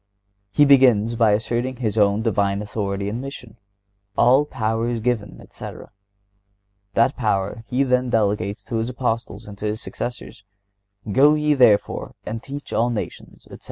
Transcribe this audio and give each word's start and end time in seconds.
(126) 0.55 0.57
He 0.57 0.65
begins 0.65 1.13
by 1.15 1.33
asserting 1.33 1.75
His 1.75 1.95
own 1.95 2.23
Divine 2.23 2.63
authority 2.63 3.07
and 3.07 3.21
mission. 3.21 3.59
"All 4.17 4.45
power 4.45 4.87
is 4.89 4.99
given," 4.99 5.39
etc. 5.39 5.91
That 6.95 7.15
power 7.15 7.63
He 7.67 7.83
then 7.83 8.09
delegates 8.09 8.63
to 8.63 8.77
His 8.77 8.89
Apostles 8.89 9.45
and 9.47 9.59
to 9.59 9.65
their 9.65 9.75
successors: 9.75 10.43
"Go 11.11 11.35
ye, 11.35 11.53
therefore, 11.53 12.15
and 12.25 12.41
teach 12.41 12.73
all 12.73 12.89
nations," 12.89 13.45
etc. 13.45 13.59